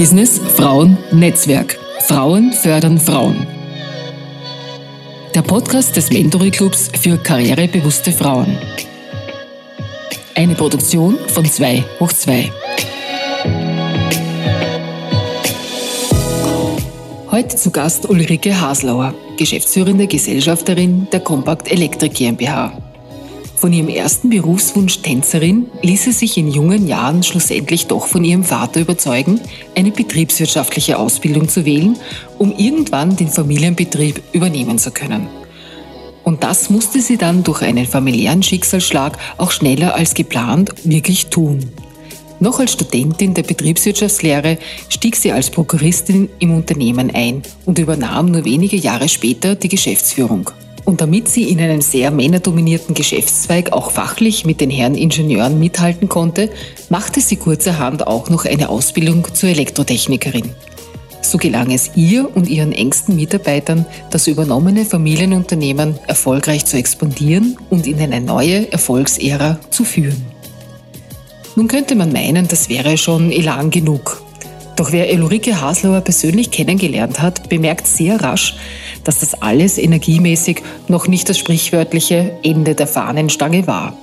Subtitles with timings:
[0.00, 1.78] Business Frauen Netzwerk.
[2.08, 3.46] Frauen fördern Frauen.
[5.34, 8.56] Der Podcast des Mentory Clubs für karrierebewusste Frauen.
[10.34, 12.50] Eine Produktion von 2 hoch 2.
[17.30, 22.89] Heute zu Gast Ulrike Haslauer, geschäftsführende Gesellschafterin der Compact Electric GmbH.
[23.60, 28.42] Von ihrem ersten Berufswunsch Tänzerin ließ sie sich in jungen Jahren schlussendlich doch von ihrem
[28.42, 29.38] Vater überzeugen,
[29.76, 31.98] eine betriebswirtschaftliche Ausbildung zu wählen,
[32.38, 35.28] um irgendwann den Familienbetrieb übernehmen zu können.
[36.24, 41.70] Und das musste sie dann durch einen familiären Schicksalsschlag auch schneller als geplant wirklich tun.
[42.38, 44.56] Noch als Studentin der Betriebswirtschaftslehre
[44.88, 50.50] stieg sie als Prokuristin im Unternehmen ein und übernahm nur wenige Jahre später die Geschäftsführung.
[50.90, 56.08] Und damit sie in einem sehr männerdominierten Geschäftszweig auch fachlich mit den Herren Ingenieuren mithalten
[56.08, 56.50] konnte,
[56.88, 60.50] machte sie kurzerhand auch noch eine Ausbildung zur Elektrotechnikerin.
[61.22, 67.86] So gelang es ihr und ihren engsten Mitarbeitern, das übernommene Familienunternehmen erfolgreich zu expandieren und
[67.86, 70.20] in eine neue Erfolgsära zu führen.
[71.54, 74.24] Nun könnte man meinen, das wäre schon Elan genug.
[74.76, 78.56] Doch wer Ulrike Haslauer persönlich kennengelernt hat, bemerkt sehr rasch,
[79.04, 83.96] dass das alles energiemäßig noch nicht das sprichwörtliche Ende der Fahnenstange war.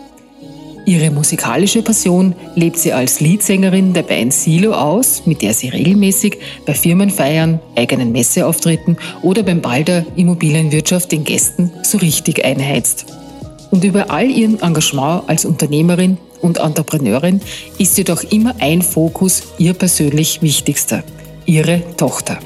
[0.88, 6.38] Ihre musikalische Passion lebt sie als Leadsängerin der Band Silo aus, mit der sie regelmäßig
[6.66, 13.06] bei Firmenfeiern, eigenen Messeauftritten oder beim Ball der Immobilienwirtschaft den Gästen so richtig einheizt.
[13.70, 17.42] Und über all ihren Engagement als Unternehmerin und Entrepreneurin
[17.78, 21.04] ist jedoch immer ein Fokus ihr persönlich wichtigster,
[21.46, 22.40] ihre Tochter.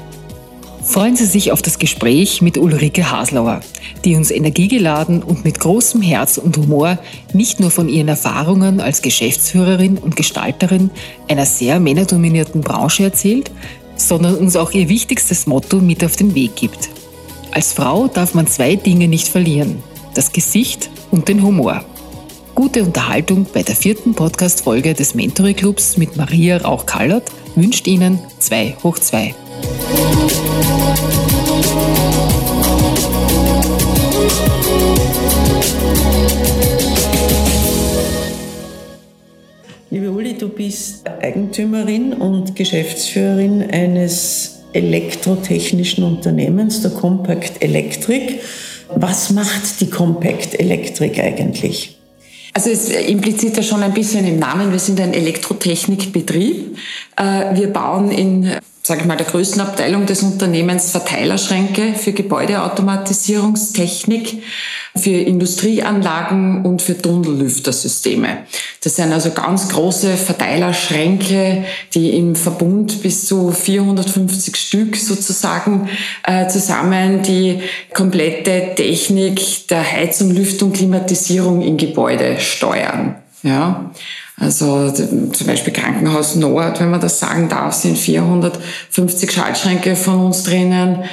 [0.84, 3.60] Freuen Sie sich auf das Gespräch mit Ulrike Haslauer,
[4.04, 6.98] die uns energiegeladen und mit großem Herz und Humor
[7.32, 10.90] nicht nur von ihren Erfahrungen als Geschäftsführerin und Gestalterin
[11.28, 13.52] einer sehr männerdominierten Branche erzählt,
[13.94, 16.90] sondern uns auch ihr wichtigstes Motto mit auf den Weg gibt.
[17.52, 19.82] Als Frau darf man zwei Dinge nicht verlieren,
[20.14, 21.84] das Gesicht und den Humor.
[22.62, 27.24] Gute Unterhaltung bei der vierten Podcast-Folge des Mentory Clubs mit Maria Rauch-Kallert
[27.56, 29.34] wünscht Ihnen 2 hoch 2.
[39.90, 48.38] Liebe Uli, du bist Eigentümerin und Geschäftsführerin eines elektrotechnischen Unternehmens, der Compact Electric.
[48.94, 51.98] Was macht die Compact Electric eigentlich?
[52.54, 56.76] Also es impliziert ja schon ein bisschen im Namen, wir sind ein Elektrotechnikbetrieb.
[57.16, 64.42] Äh, wir bauen in sage ich mal, der größten Abteilung des Unternehmens Verteilerschränke für Gebäudeautomatisierungstechnik,
[64.96, 68.38] für Industrieanlagen und für Tunnellüftersysteme.
[68.82, 71.62] Das sind also ganz große Verteilerschränke,
[71.94, 75.88] die im Verbund bis zu 450 Stück sozusagen
[76.24, 77.60] äh, zusammen die
[77.94, 83.14] komplette Technik der Heizung, Lüftung, Klimatisierung in Gebäude steuern.
[83.44, 83.92] Ja,
[84.38, 90.42] also zum Beispiel Krankenhaus Nord, wenn man das sagen darf, sind 450 Schaltschränke von uns
[90.44, 91.04] drinnen.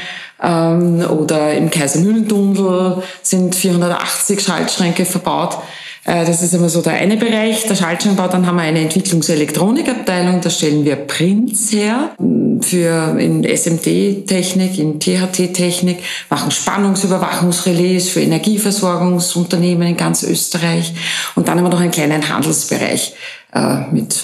[0.42, 5.58] Ähm, oder im Kaisermühlentunnel sind 480 Schaltschränke verbaut.
[6.06, 8.28] Äh, das ist immer so der eine Bereich, der Schaltschrankbau.
[8.28, 12.12] Dann haben wir eine Entwicklungselektronikabteilung, da stellen wir Prints her
[12.62, 16.00] für in SMD-Technik, in THT-Technik,
[16.30, 20.94] machen Spannungsüberwachungsrelais für Energieversorgungsunternehmen in ganz Österreich.
[21.36, 23.14] Und dann haben wir noch einen kleinen Handelsbereich
[23.54, 24.16] äh, mit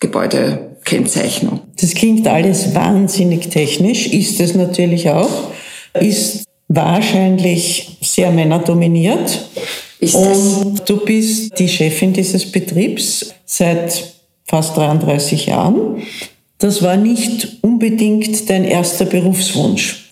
[0.00, 1.60] Gebäudekennzeichnung.
[1.80, 5.50] Das klingt alles wahnsinnig technisch, ist es natürlich auch,
[5.94, 9.46] ist wahrscheinlich sehr männerdominiert.
[9.98, 16.02] Ist Und du bist die Chefin dieses Betriebs seit fast 33 Jahren.
[16.58, 20.10] Das war nicht unbedingt dein erster Berufswunsch.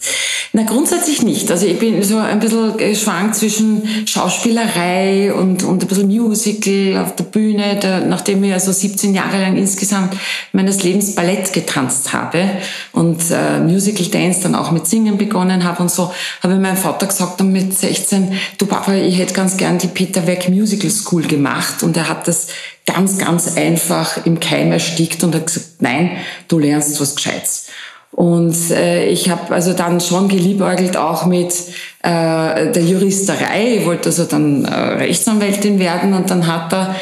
[0.54, 1.50] Na, grundsätzlich nicht.
[1.50, 7.16] Also ich bin so ein bisschen geschwankt zwischen Schauspielerei und, und ein bisschen Musical auf
[7.16, 10.14] der Bühne, da, nachdem ich also 17 Jahre lang insgesamt
[10.52, 12.50] meines Lebens Ballett getanzt habe
[12.93, 16.12] und äh, Musical Dance dann auch mit Singen begonnen habe und so,
[16.43, 19.87] habe ich meinem Vater gesagt dann mit 16, du Papa, ich hätte ganz gern die
[19.87, 22.49] Peter Weck Musical School gemacht und er hat das
[22.84, 26.10] ganz, ganz einfach im Keim erstickt und hat gesagt, nein,
[26.49, 27.69] du lernst was Gescheites.
[28.12, 31.55] Und äh, ich habe also dann schon geliebäugelt auch mit
[32.03, 33.79] äh, der Juristerei.
[33.79, 36.94] Ich wollte also dann äh, Rechtsanwältin werden und dann hat er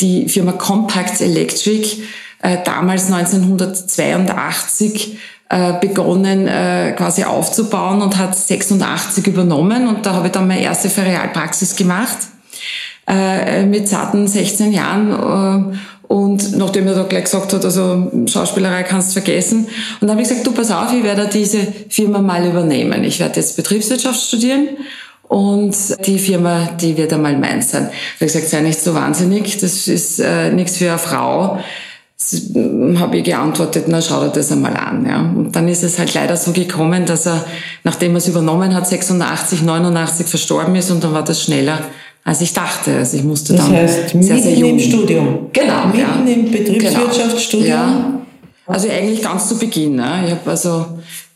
[0.00, 2.02] die Firma Compact Electric
[2.42, 5.18] äh, damals 1982
[5.48, 10.62] äh, begonnen äh, quasi aufzubauen und hat 86 übernommen und da habe ich dann meine
[10.62, 12.16] erste Ferialpraxis gemacht
[13.06, 15.78] äh, mit zarten 16 Jahren.
[16.08, 19.66] Und nachdem er da gleich gesagt hat, also Schauspielerei kannst du vergessen.
[20.00, 23.02] Und dann habe ich gesagt, du pass auf, ich werde diese Firma mal übernehmen.
[23.04, 24.68] Ich werde jetzt Betriebswirtschaft studieren
[25.28, 25.74] und
[26.06, 27.88] die Firma, die wird einmal meins sein.
[27.90, 31.58] Ich habe gesagt, sei nicht so wahnsinnig, das ist äh, nichts für eine Frau.
[32.98, 35.04] Habe ich geantwortet, na schau dir das einmal an.
[35.06, 35.20] Ja.
[35.20, 37.44] Und dann ist es halt leider so gekommen, dass er,
[37.84, 41.80] nachdem er es übernommen hat, 86, 89 verstorben ist und dann war das schneller
[42.26, 42.96] als ich dachte.
[42.96, 44.70] Also ich musste das dann heißt, mitten sehr jung.
[44.70, 45.46] im Studium.
[45.52, 45.86] Genau.
[45.86, 46.34] Mitten ja.
[46.34, 47.68] im Betriebswirtschaftsstudium.
[47.68, 47.76] Genau.
[47.76, 48.20] Ja.
[48.66, 49.94] Also eigentlich ganz zu Beginn.
[49.94, 50.24] Ne.
[50.26, 50.86] Ich habe also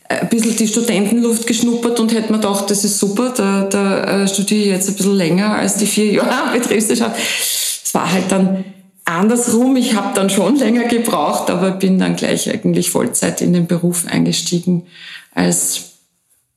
[0.09, 4.27] ein bisschen die Studentenluft geschnuppert und hätte mir gedacht, das ist super, da, da äh,
[4.27, 7.15] studiere ich jetzt ein bisschen länger als die vier Jahre Betriebswirtschaft.
[7.85, 8.65] Es war halt dann
[9.05, 9.77] andersrum.
[9.77, 14.05] Ich habe dann schon länger gebraucht, aber bin dann gleich eigentlich Vollzeit in den Beruf
[14.07, 14.87] eingestiegen
[15.33, 15.93] als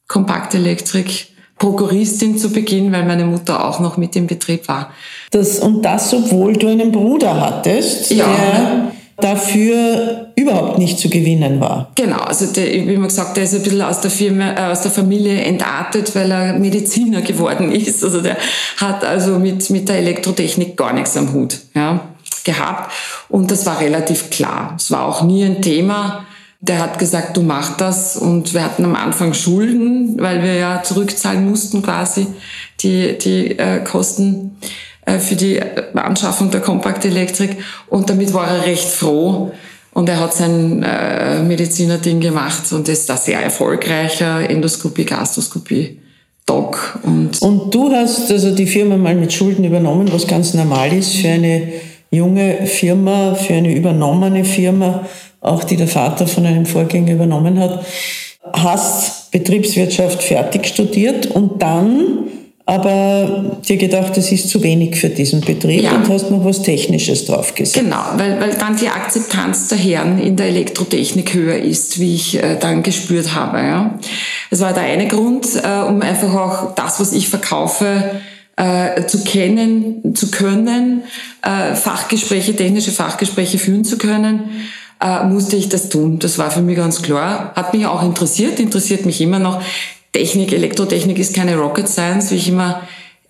[0.09, 1.29] Kompaktelektrik.
[1.59, 4.91] Prokuristin zu Beginn, weil meine Mutter auch noch mit im Betrieb war.
[5.31, 8.27] Das, und das, obwohl du einen Bruder hattest, ja.
[8.27, 11.91] der dafür überhaupt nicht zu gewinnen war.
[11.95, 14.83] Genau, also der, wie man gesagt, der ist ein bisschen aus der, Firma, äh, aus
[14.83, 18.03] der Familie entartet, weil er Mediziner geworden ist.
[18.03, 18.37] Also der
[18.79, 22.01] hat also mit, mit der Elektrotechnik gar nichts am Hut ja,
[22.43, 22.93] gehabt.
[23.29, 24.75] Und das war relativ klar.
[24.77, 26.27] Es war auch nie ein Thema.
[26.67, 28.17] Der hat gesagt, du mach das.
[28.17, 32.27] Und wir hatten am Anfang Schulden, weil wir ja zurückzahlen mussten quasi
[32.81, 34.57] die, die äh, Kosten
[35.07, 35.61] äh, für die
[35.95, 37.59] Anschaffung der Kompaktelektrik
[37.89, 39.53] und damit war er recht froh
[39.93, 46.01] und er hat sein äh, Mediziner-Ding gemacht und ist da sehr erfolgreicher Endoskopie, Gastroskopie.
[46.47, 50.93] Doc und, und du hast also die Firma mal mit Schulden übernommen, was ganz normal
[50.93, 51.73] ist für eine
[52.11, 55.07] junge Firma, für eine übernommene Firma,
[55.45, 57.85] auch die der Vater von einem Vorgänger übernommen hat.
[58.53, 62.25] Hast Betriebswirtschaft fertig studiert und dann
[62.67, 65.93] aber dir gedacht, es ist zu wenig für diesen Betrieb ja.
[65.93, 67.85] und hast noch was Technisches draufgesetzt.
[67.85, 72.43] Genau, weil, weil dann die Akzeptanz der Herren in der Elektrotechnik höher ist, wie ich
[72.43, 73.59] äh, dann gespürt habe.
[73.59, 73.99] Ja.
[74.49, 78.23] Das war der eine Grund, äh, um einfach auch das, was ich verkaufe,
[78.57, 81.03] äh, zu kennen, zu können,
[81.43, 84.69] äh, Fachgespräche, technische Fachgespräche führen zu können,
[85.05, 86.19] äh, musste ich das tun.
[86.19, 87.53] Das war für mich ganz klar.
[87.55, 89.63] Hat mich auch interessiert, interessiert mich immer noch.
[90.13, 92.83] Technik, Elektrotechnik ist keine Rocket Science, wie ich immer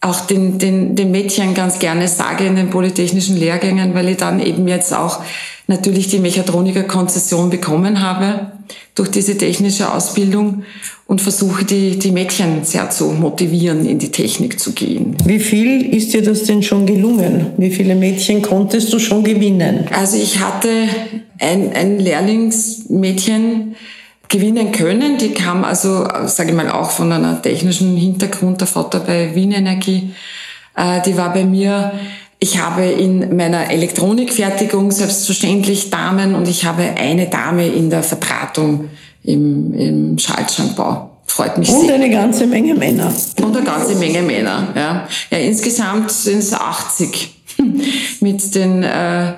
[0.05, 4.39] auch den, den, den Mädchen ganz gerne sage in den polytechnischen Lehrgängen, weil ich dann
[4.39, 5.21] eben jetzt auch
[5.67, 8.53] natürlich die Mechatroniker-Konzession bekommen habe
[8.95, 10.63] durch diese technische Ausbildung
[11.07, 15.17] und versuche die, die Mädchen sehr zu motivieren, in die Technik zu gehen.
[15.25, 17.47] Wie viel ist dir das denn schon gelungen?
[17.57, 19.87] Wie viele Mädchen konntest du schon gewinnen?
[19.91, 20.69] Also ich hatte
[21.41, 23.75] ein, ein Lehrlingsmädchen,
[24.29, 25.19] gewinnen können.
[25.19, 29.53] Die kam also, sage ich mal, auch von einer technischen Hintergrund, der Vater bei Wien
[29.53, 30.15] Energie.
[30.77, 31.93] Äh, die war bei mir.
[32.39, 38.91] Ich habe in meiner Elektronikfertigung selbstverständlich Damen und ich habe eine Dame in der Vertratung
[39.23, 41.11] im, im Schaltschrankbau.
[41.27, 41.95] Freut mich und sehr.
[41.95, 43.13] Und eine ganze Menge Männer.
[43.41, 45.09] Und eine ganze Menge Männer, ja.
[45.31, 47.35] Ja, insgesamt sind es 80
[48.21, 49.35] mit den äh,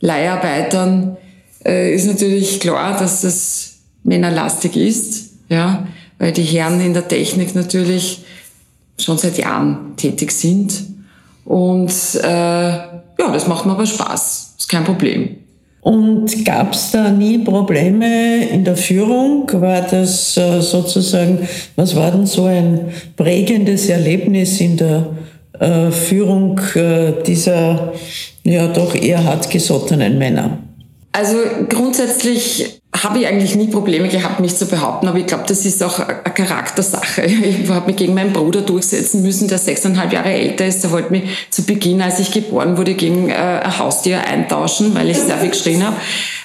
[0.00, 1.16] Leiharbeitern.
[1.64, 3.67] Äh, ist natürlich klar, dass das
[4.08, 5.86] männerlastig ist, ja,
[6.18, 8.24] weil die Herren in der Technik natürlich
[8.98, 10.72] schon seit Jahren tätig sind.
[11.44, 14.54] Und äh, ja, das macht mir aber Spaß.
[14.58, 15.36] Ist kein Problem.
[15.80, 19.48] Und gab es da nie Probleme in der Führung?
[19.52, 25.06] War das äh, sozusagen, was war denn so ein prägendes Erlebnis in der
[25.58, 27.92] äh, Führung äh, dieser
[28.42, 30.58] ja doch eher hartgesottenen Männer?
[31.12, 31.36] Also
[31.68, 35.82] grundsätzlich habe ich eigentlich nie Probleme gehabt, mich zu behaupten, aber ich glaube, das ist
[35.82, 37.22] auch eine Charaktersache.
[37.48, 40.82] Ich habe mich gegen meinen Bruder durchsetzen müssen, der sechseinhalb Jahre älter ist.
[40.82, 45.10] Der wollte mich zu Beginn, als ich geboren wurde, gegen äh, ein Haustier eintauschen, weil
[45.10, 45.96] ich sehr viel geschrien habe.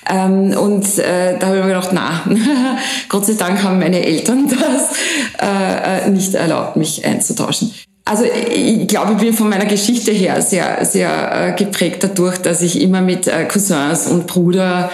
[0.09, 2.23] Ähm, und äh, da habe ich mir gedacht, na,
[3.09, 4.97] Gott sei Dank haben meine Eltern das
[5.39, 7.71] äh, nicht erlaubt, mich einzutauschen.
[8.13, 12.61] Also ich glaube, ich bin von meiner Geschichte her sehr, sehr äh, geprägt dadurch, dass
[12.61, 14.91] ich immer mit äh, Cousins und Bruder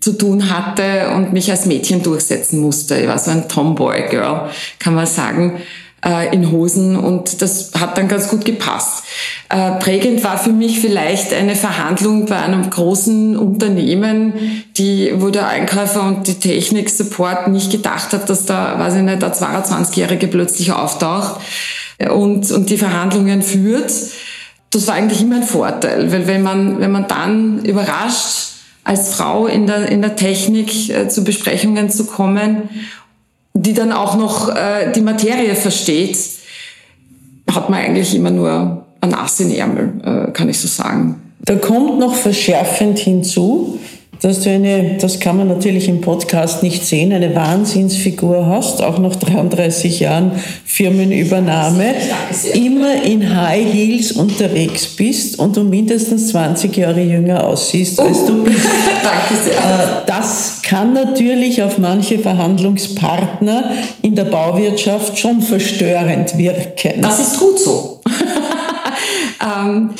[0.00, 3.00] zu tun hatte und mich als Mädchen durchsetzen musste.
[3.00, 5.62] Ich war so ein Tomboy-Girl, kann man sagen,
[6.04, 9.04] äh, in Hosen und das hat dann ganz gut gepasst.
[9.80, 14.34] Prägend war für mich vielleicht eine Verhandlung bei einem großen Unternehmen,
[14.76, 19.22] die, wo der Einkäufer und die Technik-Support nicht gedacht hat, dass da, weiß ich nicht,
[19.22, 21.40] der 22-Jährige plötzlich auftaucht
[22.06, 23.92] und, und die Verhandlungen führt,
[24.70, 28.48] das war eigentlich immer ein Vorteil, weil wenn man, wenn man dann überrascht,
[28.84, 32.70] als Frau in der, in der Technik äh, zu Besprechungen zu kommen,
[33.52, 36.18] die dann auch noch äh, die Materie versteht,
[37.52, 41.20] hat man eigentlich immer nur ein Ass in Ärmel, äh, kann ich so sagen.
[41.40, 43.78] Da kommt noch verschärfend hinzu,
[44.20, 48.98] dass du eine, das kann man natürlich im Podcast nicht sehen, eine Wahnsinnsfigur hast, auch
[48.98, 50.32] nach 33 Jahren
[50.64, 51.94] Firmenübernahme,
[52.54, 58.42] immer in High Heels unterwegs bist und du mindestens 20 Jahre jünger aussiehst, als du
[58.44, 58.66] bist.
[58.66, 63.70] Äh, das kann natürlich auf manche Verhandlungspartner
[64.02, 67.02] in der Bauwirtschaft schon verstörend wirken.
[67.02, 68.00] Das ist gut so.
[69.42, 69.90] ähm,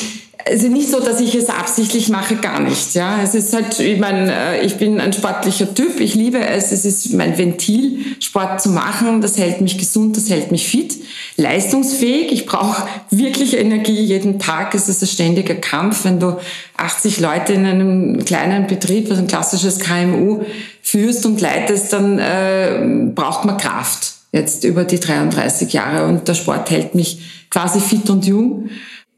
[0.49, 2.95] also nicht so, dass ich es absichtlich mache, gar nicht.
[2.95, 6.01] Ja, es ist halt, ich meine, äh, ich bin ein sportlicher Typ.
[6.01, 6.73] Ich liebe es.
[6.73, 9.21] Es ist mein Ventil, Sport zu machen.
[9.21, 10.97] Das hält mich gesund, das hält mich fit,
[11.37, 12.33] leistungsfähig.
[12.33, 14.75] Ich brauche wirklich Energie jeden Tag.
[14.75, 16.39] Es ist ein ständiger Kampf, wenn du
[16.77, 20.43] 80 Leute in einem kleinen Betrieb, also ein klassisches KMU,
[20.83, 24.15] führst und leitest, dann äh, braucht man Kraft.
[24.33, 28.69] Jetzt über die 33 Jahre und der Sport hält mich quasi fit und jung.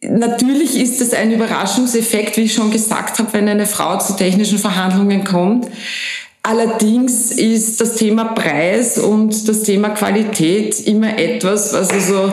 [0.02, 4.59] Natürlich ist es ein Überraschungseffekt, wie ich schon gesagt habe, wenn eine Frau zu technischen
[4.59, 5.66] Verhandlungen kommt.
[6.42, 12.33] Allerdings ist das Thema Preis und das Thema Qualität immer etwas, was also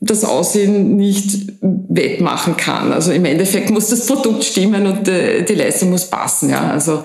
[0.00, 2.92] das Aussehen nicht wettmachen kann.
[2.92, 6.50] Also im Endeffekt muss das Produkt stimmen und äh, die Leistung muss passen.
[6.50, 6.70] Ja.
[6.70, 7.02] Also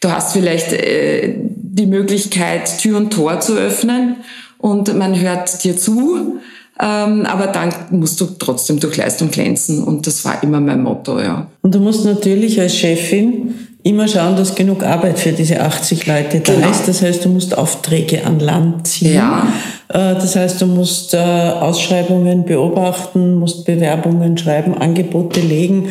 [0.00, 4.16] du hast vielleicht äh, die Möglichkeit, Tür und Tor zu öffnen
[4.58, 6.38] und man hört dir zu
[6.80, 11.20] ähm, aber dann musst du trotzdem durch Leistung glänzen und das war immer mein Motto,
[11.20, 11.46] ja.
[11.62, 13.54] Und du musst natürlich als Chefin
[13.84, 16.70] immer schauen, dass genug Arbeit für diese 80 Leute da genau.
[16.70, 16.88] ist.
[16.88, 19.14] Das heißt, du musst Aufträge an Land ziehen.
[19.14, 19.46] Ja.
[19.88, 25.88] Äh, das heißt, du musst äh, Ausschreibungen beobachten, musst Bewerbungen schreiben, Angebote legen.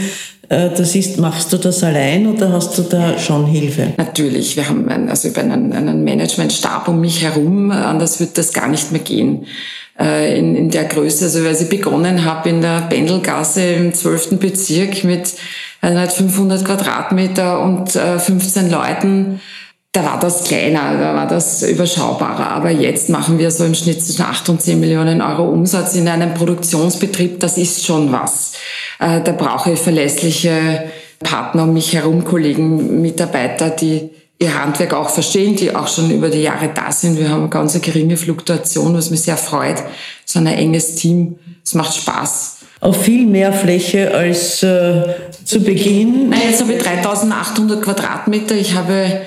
[0.49, 3.93] Äh, das ist, machst du das allein oder hast du da schon Hilfe?
[3.97, 8.67] Natürlich, wir haben also über einen, einen Managementstab um mich herum, anders wird das gar
[8.67, 9.45] nicht mehr gehen.
[9.99, 11.25] Äh, in, in der Größe.
[11.25, 14.39] Also als ich begonnen habe in der Pendelgasse im 12.
[14.39, 15.31] Bezirk mit
[15.81, 19.41] 500 Quadratmeter und 15 äh, Leuten,
[19.93, 22.49] da war das kleiner, da war das überschaubarer.
[22.49, 26.07] Aber jetzt machen wir so im Schnitt zwischen 8 und 10 Millionen Euro Umsatz in
[26.07, 27.39] einem Produktionsbetrieb.
[27.39, 28.53] Das ist schon was.
[28.99, 30.85] Äh, da brauche ich verlässliche
[31.19, 34.09] Partner um mich herum, Kollegen, Mitarbeiter, die
[34.39, 37.19] ihr Handwerk auch verstehen, die auch schon über die Jahre da sind.
[37.19, 39.77] Wir haben eine ganz geringe Fluktuation, was mich sehr freut.
[40.25, 41.37] So ein enges Team.
[41.63, 42.57] Es macht Spaß.
[42.79, 45.03] Auf viel mehr Fläche als äh,
[45.45, 46.29] zu Beginn.
[46.29, 48.55] Nein, jetzt habe ich 3800 Quadratmeter.
[48.55, 49.21] Ich habe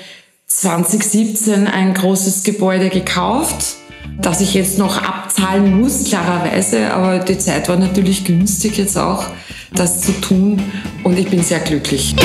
[0.57, 3.77] 2017 ein großes Gebäude gekauft,
[4.19, 6.95] das ich jetzt noch abzahlen muss, klarerweise.
[6.95, 9.27] Aber die Zeit war natürlich günstig jetzt auch,
[9.75, 10.63] das zu tun.
[11.05, 12.17] Und ich bin sehr glücklich.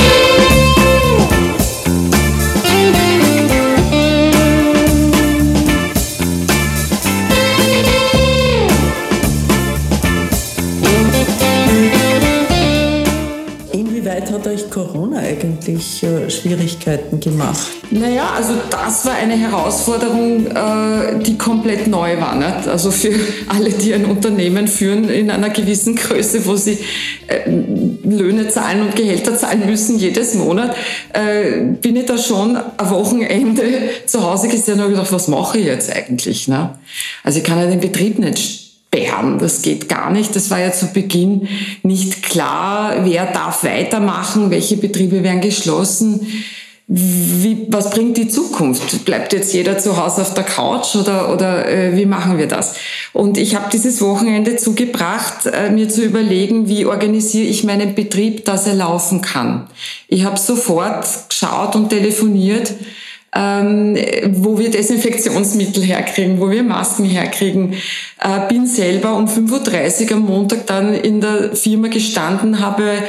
[14.82, 17.68] Corona eigentlich äh, Schwierigkeiten gemacht?
[17.92, 22.36] Naja, also das war eine Herausforderung, äh, die komplett neu war.
[22.36, 22.68] Nicht?
[22.68, 23.14] Also für
[23.48, 26.80] alle, die ein Unternehmen führen in einer gewissen Größe, wo sie
[27.28, 30.76] äh, Löhne zahlen und Gehälter zahlen müssen jedes Monat,
[31.14, 33.64] äh, bin ich da schon am Wochenende
[34.06, 36.48] zu Hause gesehen und habe gedacht, was mache ich jetzt eigentlich?
[36.48, 36.76] Ne?
[37.24, 38.61] Also ich kann ja den Betrieb nicht
[38.92, 39.40] sperren.
[39.40, 40.36] Das geht gar nicht.
[40.36, 41.48] Das war ja zu Beginn
[41.84, 46.28] nicht klar, wer darf weitermachen, welche Betriebe werden geschlossen.
[46.94, 49.06] Wie, was bringt die Zukunft?
[49.06, 52.76] Bleibt jetzt jeder zu Hause auf der Couch oder, oder äh, wie machen wir das?
[53.14, 58.44] Und ich habe dieses Wochenende zugebracht, äh, mir zu überlegen, wie organisiere ich meinen Betrieb,
[58.44, 59.68] dass er laufen kann.
[60.10, 62.74] Ich habe sofort geschaut und telefoniert,
[63.36, 63.98] ähm,
[64.34, 67.74] wo wir Desinfektionsmittel herkriegen, wo wir Masken herkriegen.
[68.20, 73.04] Äh, bin selber um 5.30 Uhr am Montag dann in der Firma gestanden, habe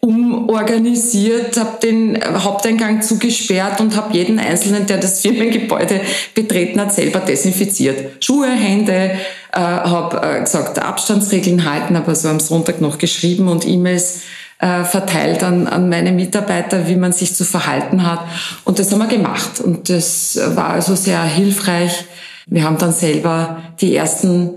[0.00, 6.00] umorganisiert, habe den Haupteingang zugesperrt und habe jeden Einzelnen, der das Firmengebäude
[6.34, 8.24] betreten hat, selber desinfiziert.
[8.24, 9.12] Schuhe, Hände,
[9.52, 14.22] äh, habe äh, gesagt, Abstandsregeln halten, aber so am Sonntag noch geschrieben und E-Mails
[14.58, 18.20] äh, verteilt an, an meine Mitarbeiter, wie man sich zu verhalten hat.
[18.64, 19.60] Und das haben wir gemacht.
[19.60, 22.04] Und das war also sehr hilfreich.
[22.46, 24.54] Wir haben dann selber die ersten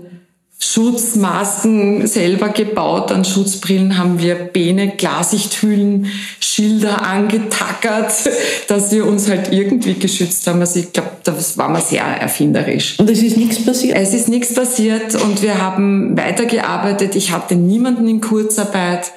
[0.64, 6.06] Schutzmasken selber gebaut, an Schutzbrillen haben wir Bene, Glasichthüllen,
[6.38, 8.12] Schilder angetackert,
[8.68, 10.60] dass wir uns halt irgendwie geschützt haben.
[10.60, 12.96] Also ich glaube, das war mal sehr erfinderisch.
[13.00, 13.96] Und es ist nichts passiert?
[13.98, 17.16] Es ist nichts passiert und wir haben weitergearbeitet.
[17.16, 19.10] Ich hatte niemanden in Kurzarbeit.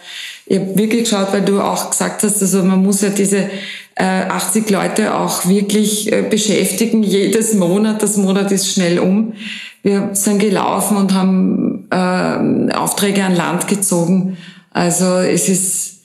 [0.47, 3.49] Ich habe wirklich geschaut, weil du auch gesagt hast, also man muss ja diese
[3.95, 8.03] äh, 80 Leute auch wirklich äh, beschäftigen, jedes Monat.
[8.03, 9.33] Das Monat ist schnell um.
[9.81, 14.37] Wir sind gelaufen und haben äh, Aufträge an Land gezogen
[14.71, 15.95] Also es ist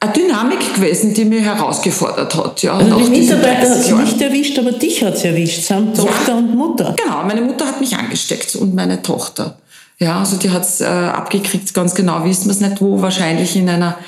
[0.00, 2.62] eine Dynamik gewesen, die mich herausgefordert hat.
[2.62, 6.32] Ja, also die Mitarbeiter hat es nicht erwischt, aber dich hat es erwischt, samt Tochter
[6.32, 6.96] ja, und Mutter.
[7.02, 9.58] Genau, meine Mutter hat mich angesteckt und meine Tochter.
[10.02, 13.54] Ja, also die hat es äh, abgekriegt, ganz genau wissen wir es nicht wo, wahrscheinlich
[13.54, 13.98] in einer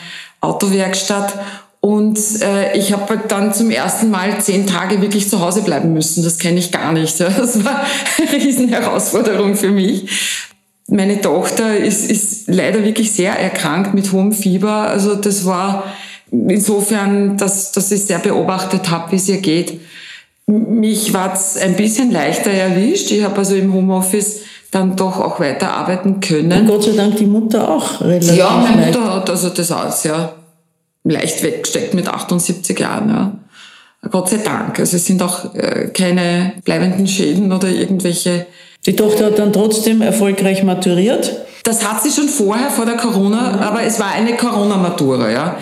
[0.41, 1.35] Autowerkstatt.
[1.81, 5.93] Und äh, ich habe halt dann zum ersten Mal zehn Tage wirklich zu Hause bleiben
[5.93, 6.25] müssen.
[6.25, 7.21] Das kenne ich gar nicht.
[7.21, 7.85] Das war
[8.19, 10.09] eine Riesenherausforderung für mich.
[10.89, 14.89] Meine Tochter ist, ist leider wirklich sehr erkrankt mit hohem Fieber.
[14.89, 15.85] Also das war
[16.31, 19.81] insofern, dass, dass ich sehr beobachtet habe, wie es ihr geht.
[20.47, 23.11] Mich war es ein bisschen leichter erwischt.
[23.11, 24.41] Ich habe also im Homeoffice
[24.73, 26.63] dann doch auch weiterarbeiten können.
[26.63, 30.03] Und Gott sei Dank die Mutter auch relativ Ja, meine Mutter hat also das alles
[30.03, 30.33] ja
[31.05, 33.09] leicht weggesteckt mit 78 Jahren.
[33.11, 33.33] Ja.
[34.11, 34.81] Gott sei Dank.
[34.81, 38.47] Also es sind auch äh, keine bleibenden Schäden oder irgendwelche.
[38.87, 41.37] Die Tochter hat dann trotzdem erfolgreich maturiert?
[41.63, 45.59] Das hat sie schon vorher, vor der Corona, aber es war eine Corona-Matura, ja.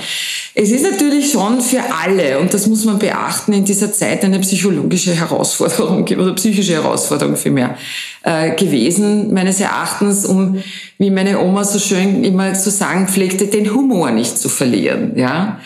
[0.54, 4.38] Es ist natürlich schon für alle, und das muss man beachten, in dieser Zeit eine
[4.38, 7.76] psychologische Herausforderung oder psychische Herausforderung vielmehr
[8.22, 10.62] äh, gewesen, meines Erachtens, um,
[10.96, 15.12] wie meine Oma so schön immer zu sagen pflegte, den Humor nicht zu verlieren.
[15.16, 15.60] Ja,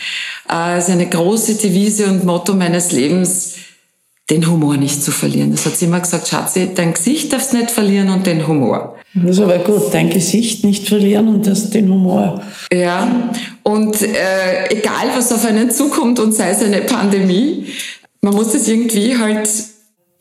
[0.52, 3.54] äh, ist eine große Devise und Motto meines Lebens,
[4.30, 5.50] den Humor nicht zu verlieren.
[5.50, 8.96] Das hat sie immer gesagt, Schatzi, dein Gesicht darfst nicht verlieren und den Humor.
[9.14, 12.42] Das ist aber gut, dein Gesicht nicht verlieren und das den Humor.
[12.72, 13.30] Ja,
[13.62, 17.66] und äh, egal was auf einen zukommt und sei es eine Pandemie,
[18.22, 19.48] man muss das irgendwie halt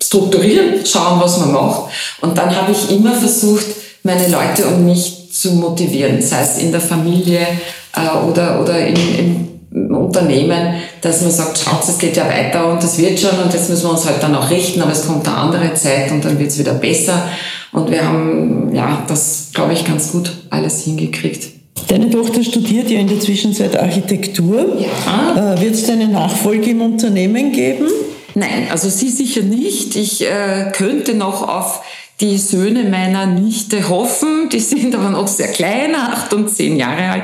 [0.01, 1.91] strukturieren, schauen, was man macht.
[2.21, 3.65] Und dann habe ich immer versucht,
[4.03, 7.47] meine Leute um mich zu motivieren, sei es in der Familie
[7.95, 12.83] äh, oder, oder im, im Unternehmen, dass man sagt, schaut, es geht ja weiter und
[12.83, 15.27] es wird schon und jetzt müssen wir uns halt dann auch richten, aber es kommt
[15.27, 17.27] eine andere Zeit und dann wird es wieder besser.
[17.71, 21.47] Und wir haben, ja, das, glaube ich, ganz gut alles hingekriegt.
[21.87, 24.77] Deine Tochter studiert ja in der Zwischenzeit Architektur.
[24.79, 25.55] Ja.
[25.55, 27.87] Äh, wird es eine Nachfolge im Unternehmen geben?
[28.35, 29.95] Nein, also sie sicher nicht.
[29.95, 31.81] Ich äh, könnte noch auf
[32.21, 34.49] die Söhne meiner Nichte hoffen.
[34.51, 37.23] Die sind aber noch sehr klein, acht und zehn Jahre alt.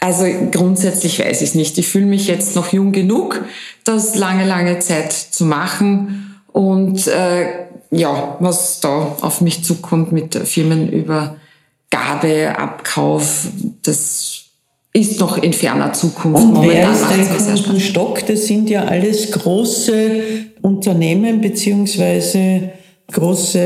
[0.00, 1.76] Also grundsätzlich weiß ich es nicht.
[1.76, 3.44] Ich fühle mich jetzt noch jung genug,
[3.84, 6.40] das lange, lange Zeit zu machen.
[6.52, 11.38] Und äh, ja, was da auf mich zukommt mit Firmenübergabe,
[12.56, 13.48] Abkauf,
[13.82, 14.44] das
[14.92, 16.42] ist noch in ferner Zukunft.
[16.42, 18.26] Und Momentan wer ist dein Kundenstock?
[18.26, 20.22] Das sind ja alles große
[20.62, 22.70] Unternehmen beziehungsweise
[23.12, 23.58] große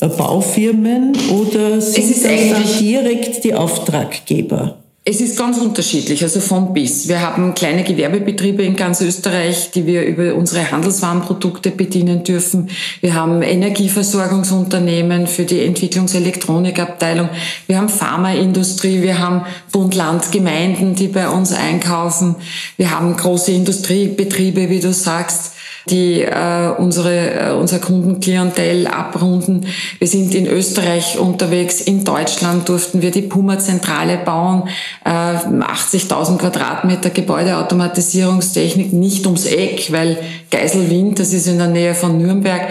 [0.00, 4.81] äh, Baufirmen oder sind es das direkt die Auftraggeber?
[5.04, 7.08] Es ist ganz unterschiedlich, also von bis.
[7.08, 12.70] Wir haben kleine Gewerbebetriebe in ganz Österreich, die wir über unsere Handelswarenprodukte bedienen dürfen.
[13.00, 17.30] Wir haben Energieversorgungsunternehmen für die Entwicklungselektronikabteilung.
[17.66, 19.02] Wir haben Pharmaindustrie.
[19.02, 22.36] Wir haben Bund-Land-Gemeinden, die bei uns einkaufen.
[22.76, 25.54] Wir haben große Industriebetriebe, wie du sagst
[25.88, 29.66] die äh, unsere, äh, unser Kundenklientel abrunden.
[29.98, 34.68] Wir sind in Österreich unterwegs, in Deutschland durften wir die Puma-Zentrale bauen,
[35.04, 40.18] äh, 80.000 Quadratmeter Gebäudeautomatisierungstechnik, nicht ums Eck, weil
[40.50, 42.68] Geiselwind, das ist in der Nähe von Nürnberg,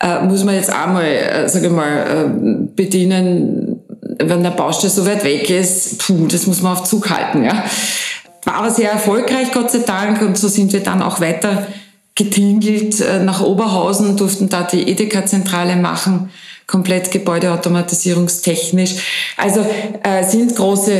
[0.00, 3.80] äh, muss man jetzt einmal, äh, sage ich mal, äh, bedienen,
[4.18, 7.64] wenn der Baustelle so weit weg ist, puh, das muss man auf Zug halten, ja.
[8.44, 11.66] War aber sehr erfolgreich, Gott sei Dank, und so sind wir dann auch weiter
[12.14, 16.30] getingelt äh, nach Oberhausen, durften da die Edeka-Zentrale machen,
[16.66, 18.96] komplett gebäudeautomatisierungstechnisch.
[19.36, 19.66] Also
[20.02, 20.92] äh, sind große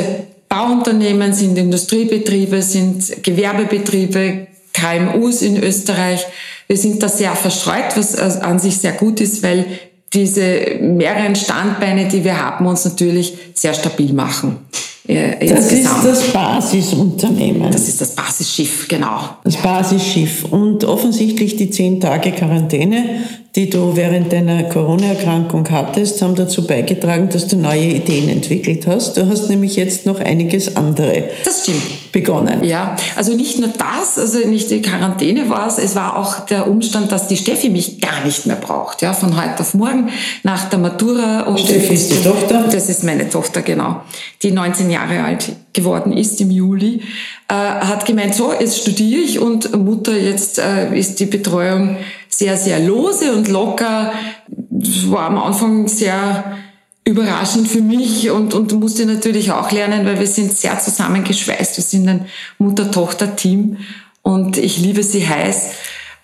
[0.49, 6.27] Bauunternehmen, sind Industriebetriebe, sind Gewerbebetriebe, KMUs in Österreich.
[6.67, 9.67] Wir sind da sehr verstreut, was äh, an sich sehr gut ist, weil
[10.13, 14.59] diese mehreren Standbeine, die wir haben, uns natürlich sehr stabil machen.
[15.07, 17.71] Äh, das ist das Basisunternehmen.
[17.71, 19.21] Das ist das Basisschiff, genau.
[19.45, 20.45] Das Basisschiff.
[20.45, 23.25] Und offensichtlich die zehn Tage Quarantäne
[23.57, 29.17] die du während deiner Corona-Erkrankung hattest, haben dazu beigetragen, dass du neue Ideen entwickelt hast.
[29.17, 32.11] Du hast nämlich jetzt noch einiges andere das stimmt.
[32.11, 32.65] begonnen.
[32.65, 36.69] Ja, also nicht nur das, also nicht die Quarantäne war es, es war auch der
[36.69, 39.03] Umstand, dass die Steffi mich gar nicht mehr braucht.
[39.03, 40.09] Ja, von heute auf morgen
[40.43, 41.43] nach der Matura.
[41.43, 42.65] Und Steffi ist die Tochter?
[42.71, 44.01] Das ist meine Tochter, genau.
[44.43, 47.03] Die 19 Jahre alt geworden ist im Juli,
[47.49, 51.97] äh, hat gemeint, so, jetzt studiere ich und Mutter, jetzt äh, ist die Betreuung
[52.39, 54.13] sehr, sehr lose und locker.
[54.49, 56.57] Das war am Anfang sehr
[57.05, 61.77] überraschend für mich und, und musste natürlich auch lernen, weil wir sind sehr zusammengeschweißt.
[61.77, 62.27] Wir sind ein
[62.59, 63.79] Mutter-Tochter-Team
[64.23, 65.73] und ich liebe sie heiß.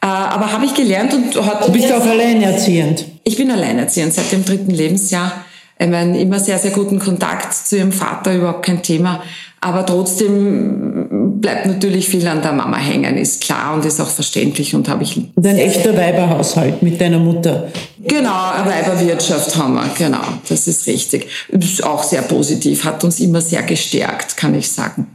[0.02, 1.68] Äh, aber habe ich gelernt und hat.
[1.68, 3.04] Du bist auch alleinerziehend.
[3.24, 5.44] Ich bin alleinerziehend seit dem dritten Lebensjahr.
[5.78, 9.22] Ich meine, immer sehr, sehr guten Kontakt zu ihrem Vater, überhaupt kein Thema.
[9.60, 14.74] Aber trotzdem bleibt natürlich viel an der Mama hängen, ist klar und ist auch verständlich
[14.74, 15.16] und habe ich.
[15.16, 17.68] Und ein echter Weiberhaushalt mit deiner Mutter.
[17.98, 21.28] Genau, eine Weiberwirtschaft haben wir, genau, das ist richtig.
[21.48, 25.06] Ist auch sehr positiv, hat uns immer sehr gestärkt, kann ich sagen.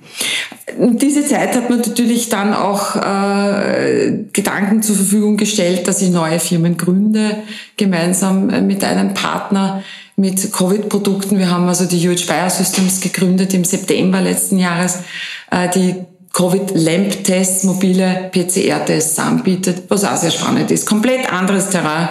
[0.77, 6.39] Diese Zeit hat man natürlich dann auch äh, Gedanken zur Verfügung gestellt, dass ich neue
[6.39, 7.37] Firmen gründe,
[7.77, 9.83] gemeinsam äh, mit einem Partner
[10.17, 11.39] mit Covid-Produkten.
[11.39, 14.99] Wir haben also die UH Biosystems gegründet im September letzten Jahres,
[15.51, 15.95] äh, die
[16.35, 20.85] Covid-Lamp-Tests, mobile PCR-Tests anbietet, was auch sehr spannend ist.
[20.85, 22.09] Komplett anderes Terrain,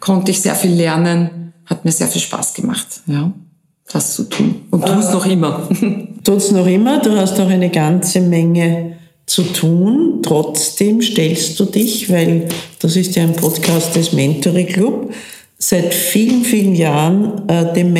[0.00, 3.30] konnte ich sehr viel lernen, hat mir sehr viel Spaß gemacht, ja,
[3.92, 4.62] das zu tun.
[4.70, 5.68] Und es noch immer.
[6.24, 10.20] Tut's noch immer, du hast auch eine ganze Menge zu tun.
[10.22, 15.12] Trotzdem stellst du dich, weil das ist ja ein Podcast des Mentoring Club,
[15.58, 17.92] seit vielen, vielen Jahren äh, dem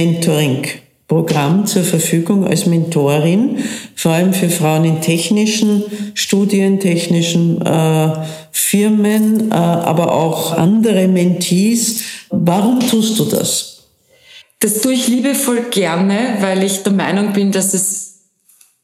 [1.08, 3.58] Mentoring-Programm zur Verfügung als Mentorin,
[3.94, 8.12] vor allem für Frauen in technischen Studien, technischen äh,
[8.50, 12.02] Firmen, äh, aber auch andere Mentees.
[12.30, 13.84] Warum tust du das?
[14.60, 18.14] Das tue ich liebevoll gerne, weil ich der Meinung bin, dass es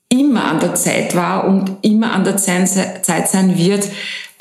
[0.08, 3.88] immer an der Zeit war und immer an der Zeit sein wird,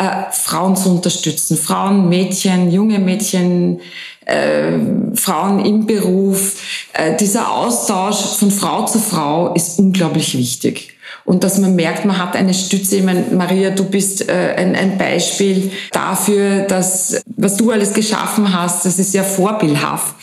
[0.01, 1.57] äh, Frauen zu unterstützen.
[1.57, 3.79] Frauen, Mädchen, junge Mädchen,
[4.25, 4.71] äh,
[5.13, 6.55] Frauen im Beruf.
[6.93, 10.97] Äh, dieser Austausch von Frau zu Frau ist unglaublich wichtig.
[11.23, 12.95] Und dass man merkt, man hat eine Stütze.
[12.95, 18.59] Ich meine, Maria, du bist äh, ein, ein Beispiel dafür, dass was du alles geschaffen
[18.59, 20.15] hast, das ist ja vorbildhaft.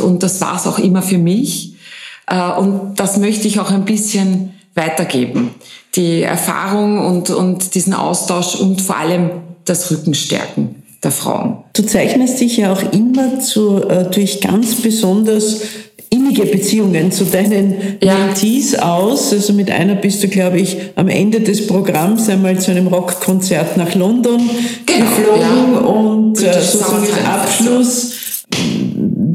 [0.00, 1.74] Und das war es auch immer für mich.
[2.26, 5.54] Äh, und das möchte ich auch ein bisschen weitergeben.
[5.96, 9.30] Die Erfahrung und, und diesen Austausch und vor allem
[9.64, 11.58] das Rückenstärken der Frauen.
[11.72, 15.60] Du zeichnest dich ja auch immer zu, äh, durch ganz besonders
[16.10, 18.14] innige Beziehungen zu deinen ja.
[18.18, 19.32] Mentees aus.
[19.32, 23.76] Also mit einer bist du, glaube ich, am Ende des Programms einmal zu einem Rockkonzert
[23.76, 24.50] nach London
[24.86, 25.80] genau, geflogen ja.
[25.80, 28.12] und äh, sozusagen als Abschluss.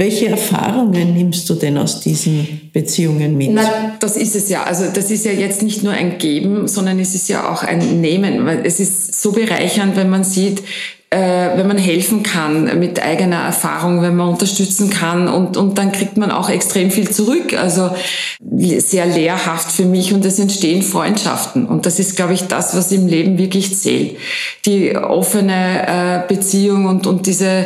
[0.02, 3.52] Welche Erfahrungen nimmst du denn aus diesen Beziehungen mit?
[3.52, 4.64] Na, das ist es ja.
[4.64, 8.02] Also das ist ja jetzt nicht nur ein Geben, sondern es ist ja auch ein
[8.02, 8.44] Nehmen.
[8.48, 10.64] Weil es ist so bereichernd, wenn man sieht,
[11.12, 15.92] äh, wenn man helfen kann mit eigener Erfahrung, wenn man unterstützen kann und, und dann
[15.92, 17.54] kriegt man auch extrem viel zurück.
[17.54, 17.92] Also
[18.40, 21.68] sehr lehrhaft für mich und es entstehen Freundschaften.
[21.68, 24.18] Und das ist, glaube ich, das, was im Leben wirklich zählt.
[24.66, 27.66] Die offene äh, Beziehung und, und diese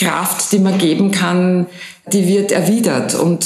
[0.00, 1.66] Kraft, die man geben kann,
[2.12, 3.44] die wird erwidert und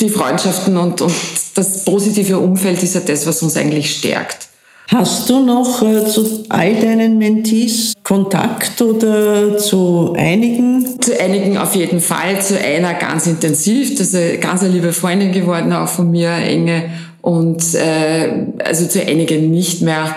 [0.00, 1.14] die Freundschaften und, und
[1.54, 4.48] das positive Umfeld ist ja das, was uns eigentlich stärkt.
[4.88, 11.00] Hast du noch äh, zu all deinen Mentees Kontakt oder zu einigen?
[11.00, 13.98] Zu einigen auf jeden Fall, zu einer ganz intensiv.
[13.98, 16.90] Das ist eine ganz eine liebe Freundin geworden, auch von mir, enge.
[17.20, 20.14] Und äh, also zu einigen nicht mehr.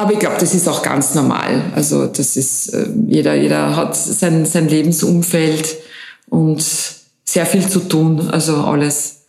[0.00, 1.72] Aber ich glaube, das ist auch ganz normal.
[1.74, 5.76] Also das ist, äh, jeder, jeder hat sein, sein Lebensumfeld
[6.30, 6.64] und
[7.24, 8.30] sehr viel zu tun.
[8.30, 9.22] Also alles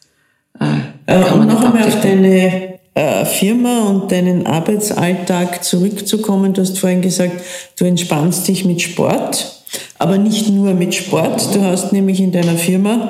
[0.60, 0.66] äh,
[1.12, 6.54] äh nicht noch einmal auf deine äh, Firma und deinen Arbeitsalltag zurückzukommen.
[6.54, 7.42] Du hast vorhin gesagt,
[7.80, 9.64] du entspannst dich mit Sport,
[9.98, 11.56] aber nicht nur mit Sport.
[11.56, 13.10] Du hast nämlich in deiner Firma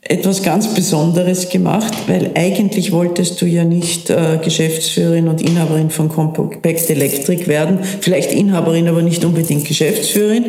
[0.00, 6.08] etwas ganz Besonderes gemacht, weil eigentlich wolltest du ja nicht äh, Geschäftsführerin und Inhaberin von
[6.08, 10.46] Compact Electric werden, vielleicht Inhaberin, aber nicht unbedingt Geschäftsführerin,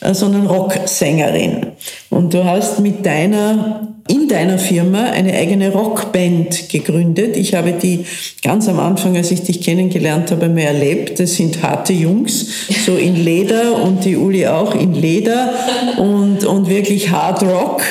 [0.00, 1.68] äh, sondern Rocksängerin.
[2.10, 7.36] Und du hast mit deiner in deiner Firma eine eigene Rockband gegründet.
[7.36, 8.04] Ich habe die
[8.42, 11.20] ganz am Anfang, als ich dich kennengelernt habe, mehr erlebt.
[11.20, 12.46] Das sind harte Jungs,
[12.84, 15.52] so in Leder und die Uli auch in Leder
[15.98, 17.82] und, und wirklich Hard Rock.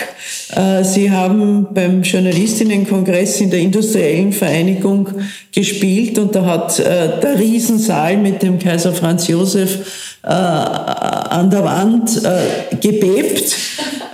[0.55, 5.07] Äh, sie haben beim Journalistinnenkongress in der Industriellen Vereinigung
[5.53, 11.63] gespielt und da hat äh, der Riesensaal mit dem Kaiser Franz Josef äh, an der
[11.63, 12.21] Wand
[12.81, 13.55] gebebt.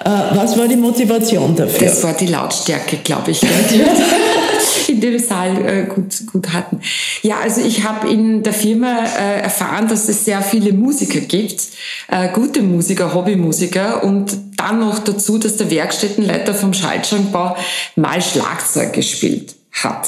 [0.07, 1.87] Was war die Motivation dafür?
[1.87, 3.41] Das war die Lautstärke, glaube ich.
[4.87, 6.79] in dem Saal gut, gut hatten.
[7.23, 11.61] Ja, also ich habe in der Firma erfahren, dass es sehr viele Musiker gibt,
[12.33, 17.57] gute Musiker, Hobbymusiker und dann noch dazu, dass der Werkstättenleiter vom Schaltschrankbau
[17.95, 20.07] mal Schlagzeug gespielt hat.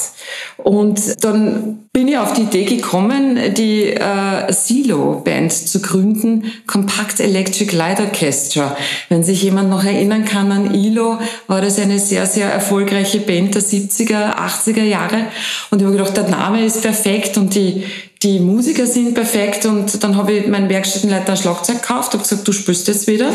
[0.58, 7.76] Und dann bin ich auf die Idee gekommen, die äh, Silo-Band zu gründen, Compact Electric
[7.76, 8.78] Light Orchestra.
[9.10, 13.56] Wenn sich jemand noch erinnern kann an ILO, war das eine sehr, sehr erfolgreiche Band
[13.56, 15.26] der 70er, 80er Jahre.
[15.72, 17.86] Und ich habe gedacht, der Name ist perfekt und die,
[18.22, 22.46] die Musiker sind perfekt und dann habe ich meinen Werkstättenleiter ein Schlagzeug gekauft, habe gesagt,
[22.46, 23.34] du spielst jetzt wieder.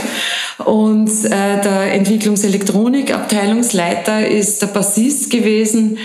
[0.62, 5.96] Und äh, der Entwicklungselektronik Abteilungsleiter ist der Bassist gewesen,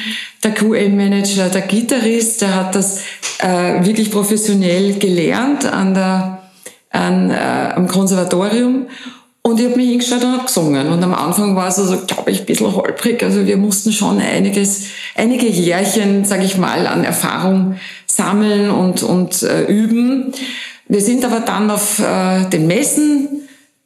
[0.45, 3.01] der QM-Manager, der Gitarrist, der hat das
[3.39, 6.43] äh, wirklich professionell gelernt an der,
[6.91, 8.87] an, äh, am Konservatorium.
[9.41, 10.87] Und ich habe mich hingestellt und habe gesungen.
[10.87, 13.23] Und am Anfang war es also, glaube ich, ein bisschen holprig.
[13.23, 17.75] Also wir mussten schon einiges, einige Jährchen, sage ich mal, an Erfahrung
[18.19, 20.33] sammeln und, und äh, üben.
[20.87, 23.39] Wir sind aber dann auf äh, den Messen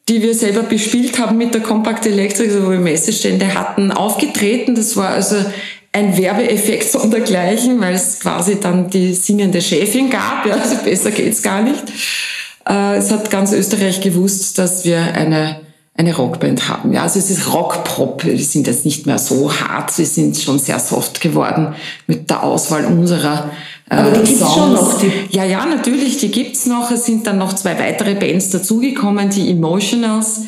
[0.08, 4.74] die wir selber bespielt haben mit der Compact Electric, also wo wir Messestände hatten, aufgetreten.
[4.74, 5.36] Das war also
[5.92, 10.44] ein Werbeeffekt sondergleichen, weil es quasi dann die singende Chefin gab.
[10.44, 11.82] Ja, also besser geht's gar nicht.
[12.68, 15.64] Äh, es hat ganz Österreich gewusst, dass wir eine
[15.96, 16.92] eine Rockband haben.
[16.92, 18.24] Ja, also es ist Rockpop.
[18.24, 19.96] Wir sind jetzt nicht mehr so hart.
[19.96, 21.74] Wir sind schon sehr soft geworden
[22.08, 23.50] mit der Auswahl unserer
[23.88, 24.98] Aber die gibt's schon noch.
[24.98, 26.90] Die ja, ja, natürlich, die gibt's noch.
[26.90, 30.42] Es sind dann noch zwei weitere Bands dazugekommen, die Emotionals,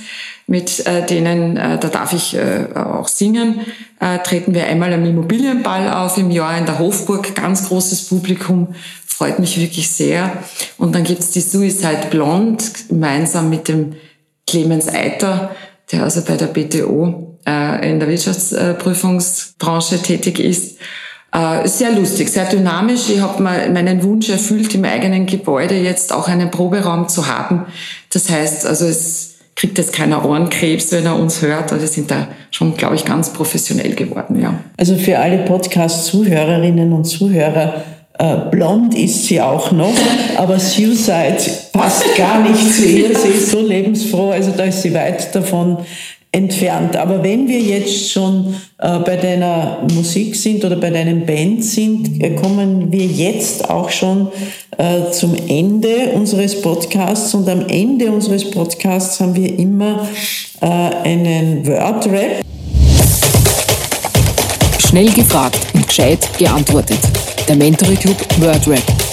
[0.47, 3.61] mit äh, denen, äh, da darf ich äh, auch singen,
[4.01, 7.35] äh, treten wir einmal am Immobilienball auf im Jahr in der Hofburg.
[7.35, 8.75] Ganz großes Publikum,
[9.07, 10.33] freut mich wirklich sehr.
[10.79, 13.97] Und dann gibt's die Suicide Blonde, gemeinsam mit dem
[14.47, 15.51] Clemens Eiter,
[15.91, 20.79] der also bei der BTO äh, in der Wirtschaftsprüfungsbranche tätig ist.
[21.37, 23.11] Äh, sehr lustig, sehr dynamisch.
[23.11, 27.67] Ich habe meinen Wunsch erfüllt, im eigenen Gebäude jetzt auch einen Proberaum zu haben.
[28.11, 31.73] Das heißt, also es kriegt jetzt keiner Ohrenkrebs, wenn er uns hört.
[31.73, 34.55] Also wir sind da schon, glaube ich, ganz professionell geworden, ja.
[34.79, 37.83] Also für alle Podcast-Zuhörerinnen und Zuhörer,
[38.19, 39.93] äh, blond ist sie auch noch,
[40.39, 41.37] aber Suicide
[41.73, 43.15] passt gar nicht zu ihr.
[43.15, 45.79] Sie ist so lebensfroh, also da ist sie weit davon
[46.33, 46.97] entfernt.
[46.97, 52.23] Aber wenn wir jetzt schon äh, bei deiner Musik sind oder bei deinem Band sind,
[52.23, 54.29] äh, kommen wir jetzt auch schon
[54.77, 57.35] äh, zum Ende unseres Podcasts.
[57.35, 60.07] Und am Ende unseres Podcasts haben wir immer
[60.61, 62.43] einen Wordrap.
[64.89, 66.99] Schnell gefragt und gescheit geantwortet
[67.49, 69.06] der Mentoring Club WordRap.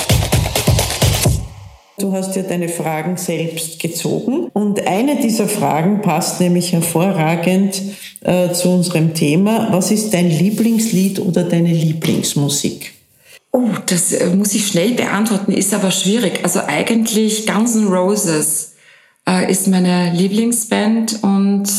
[1.99, 7.81] Du hast ja deine Fragen selbst gezogen und eine dieser Fragen passt nämlich hervorragend
[8.21, 9.67] äh, zu unserem Thema.
[9.71, 12.93] Was ist dein Lieblingslied oder deine Lieblingsmusik?
[13.51, 16.39] Oh, das äh, muss ich schnell beantworten, ist aber schwierig.
[16.43, 18.73] Also eigentlich Guns N' Roses
[19.29, 21.69] äh, ist meine Lieblingsband und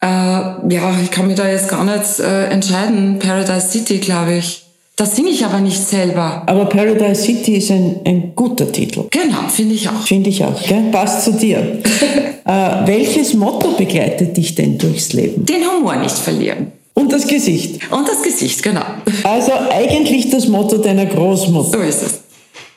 [0.00, 3.20] äh, ja, ich kann mich da jetzt gar nicht äh, entscheiden.
[3.20, 4.67] Paradise City, glaube ich.
[4.98, 6.42] Das singe ich aber nicht selber.
[6.46, 9.04] Aber Paradise City ist ein, ein guter Titel.
[9.12, 10.04] Genau, finde ich auch.
[10.04, 10.90] Finde ich auch, gell?
[10.90, 11.58] Passt zu dir.
[12.44, 12.50] äh,
[12.84, 15.46] welches Motto begleitet dich denn durchs Leben?
[15.46, 16.72] Den Humor nicht verlieren.
[16.94, 17.78] Und das Gesicht.
[17.92, 18.82] Und das Gesicht, genau.
[19.22, 21.78] Also eigentlich das Motto deiner Großmutter.
[21.78, 22.20] So ist es.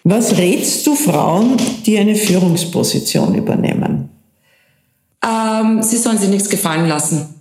[0.04, 1.58] Was rätst du Frauen,
[1.88, 4.10] die eine Führungsposition übernehmen?
[5.26, 7.34] Ähm, sie sollen sich nichts gefallen lassen.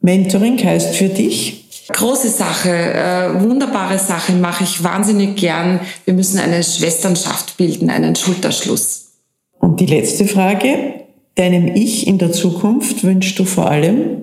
[0.00, 1.61] Mentoring heißt für dich?
[1.92, 5.80] Große Sache, äh, wunderbare Sache, mache ich wahnsinnig gern.
[6.04, 9.12] Wir müssen eine Schwesternschaft bilden, einen Schulterschluss.
[9.58, 14.22] Und die letzte Frage, deinem Ich in der Zukunft wünschst du vor allem?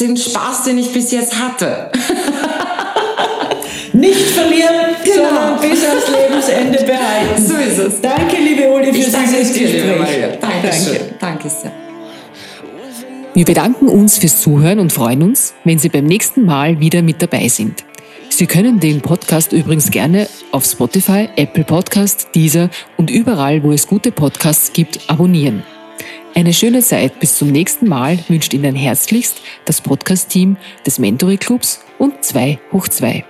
[0.00, 1.90] Den Spaß, den ich bis jetzt hatte.
[3.92, 5.28] Nicht verlieren, genau.
[5.28, 7.46] sondern bis ans Lebensende behalten.
[7.46, 8.00] So ist es.
[8.00, 9.98] Danke, liebe Uli, für dieses Gespräch.
[9.98, 10.28] Maria.
[10.36, 10.98] Dankeschön.
[10.98, 11.14] Danke.
[11.18, 11.85] Danke sehr.
[13.36, 17.20] Wir bedanken uns fürs Zuhören und freuen uns, wenn Sie beim nächsten Mal wieder mit
[17.20, 17.84] dabei sind.
[18.30, 23.86] Sie können den Podcast übrigens gerne auf Spotify, Apple Podcast, Deezer und überall, wo es
[23.86, 25.64] gute Podcasts gibt, abonnieren.
[26.34, 31.84] Eine schöne Zeit bis zum nächsten Mal wünscht Ihnen herzlichst das Podcast-Team des Mentory Clubs
[31.98, 33.22] und 2 hoch 2.